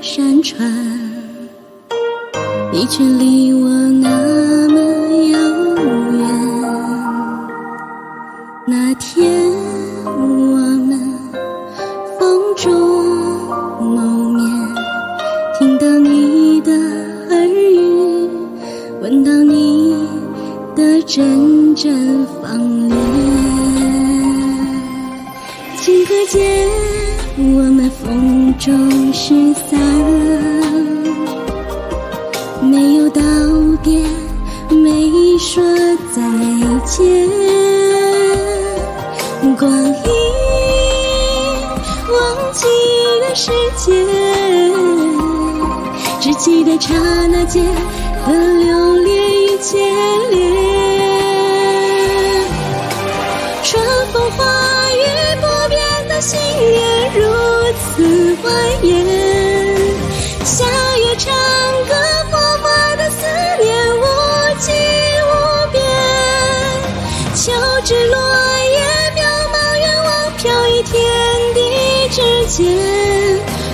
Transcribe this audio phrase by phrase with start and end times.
[0.00, 0.70] 山川，
[2.72, 3.68] 你却离我
[4.00, 4.78] 那么
[5.30, 5.38] 遥
[6.12, 6.22] 远。
[8.66, 9.30] 那天
[10.04, 10.56] 我
[10.86, 10.98] 们
[12.18, 12.72] 风中
[13.80, 14.00] 谋
[14.30, 14.40] 面，
[15.58, 16.72] 听到你的
[17.30, 18.28] 耳语，
[19.02, 19.94] 闻到你
[20.74, 22.96] 的阵阵芳恋，
[25.76, 26.68] 顷刻间
[27.36, 29.76] 我们风中失散，
[32.62, 33.20] 没有道
[33.82, 34.00] 别，
[34.70, 35.60] 没说
[36.12, 36.22] 再
[36.86, 37.28] 见。
[39.58, 39.92] 光阴
[42.08, 42.16] 忘
[42.52, 42.66] 记
[43.20, 43.92] 了时间，
[46.20, 46.94] 只记得刹
[47.26, 49.12] 那间的留恋
[49.42, 49.74] 与眷
[50.30, 50.63] 恋。
[58.04, 58.36] 此蜿
[58.82, 58.86] 蜒，
[60.44, 60.62] 夏
[60.98, 61.32] 月长
[61.88, 61.94] 歌
[62.30, 63.16] 泼墨的思
[63.62, 64.04] 念无
[64.60, 64.66] 际
[65.24, 65.32] 无
[65.72, 65.82] 边，
[67.34, 67.42] 秋
[67.82, 68.14] 至落
[68.68, 68.76] 叶
[69.16, 69.18] 渺
[69.54, 70.92] 茫远望飘逸天
[71.54, 71.58] 地
[72.10, 72.60] 之间，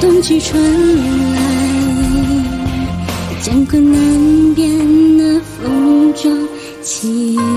[0.00, 0.52] 冬去春
[1.34, 1.36] 来，
[3.44, 6.48] 乾坤难辨那风中
[6.80, 7.51] 情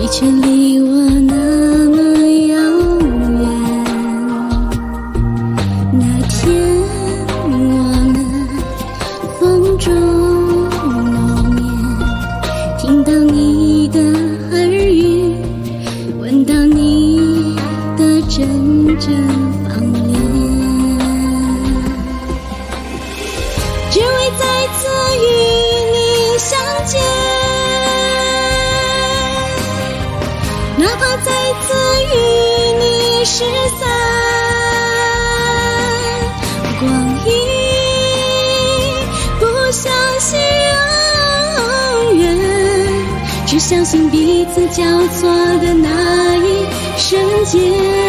[0.00, 0.86] 你却离我
[1.26, 1.34] 那
[1.90, 1.96] 么
[2.46, 2.54] 遥
[3.18, 3.42] 远。
[5.92, 6.38] 那天
[7.42, 8.14] 我们
[9.40, 9.92] 风中
[11.10, 11.16] 谋
[11.50, 11.58] 面，
[12.78, 13.98] 听到你的
[14.52, 15.34] 耳语，
[16.20, 17.56] 闻到你
[17.96, 18.38] 的阵
[19.00, 19.12] 阵
[33.38, 33.44] 失
[33.78, 33.86] 散。
[36.80, 36.90] 光
[37.24, 37.30] 阴
[39.38, 40.40] 不相信
[42.08, 42.36] 永远，
[43.46, 44.82] 只相信彼此交
[45.20, 46.66] 错的那一
[46.96, 48.07] 瞬间。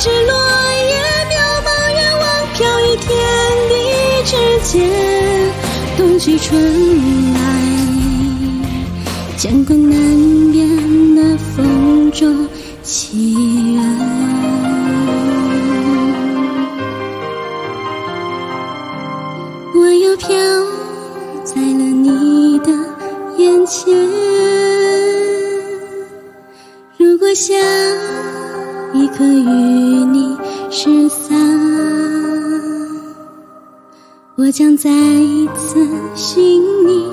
[0.00, 0.94] 秋至落叶
[1.28, 2.24] 渺茫愿望
[2.54, 3.06] 飘于天
[3.68, 3.72] 地
[4.24, 4.32] 之
[4.64, 4.72] 间，
[5.98, 6.48] 冬去春
[7.34, 7.38] 来，
[9.36, 9.98] 乾坤难
[10.52, 12.48] 辨那风中
[12.82, 13.34] 奇
[13.74, 13.78] 缘。
[19.74, 20.28] 我又飘
[21.44, 22.72] 在了你的
[23.36, 23.94] 眼前。
[26.96, 27.54] 如果想
[29.00, 29.48] 一刻与
[30.12, 30.36] 你
[30.70, 31.34] 失散，
[34.36, 34.90] 我将再
[35.56, 37.08] 次寻你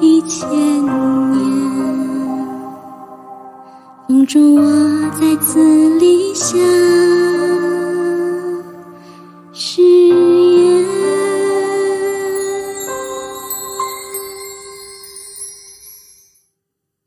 [0.00, 1.42] 一千年。
[4.06, 5.58] 梦中我再次
[5.98, 6.56] 离乡。
[9.52, 9.97] 是。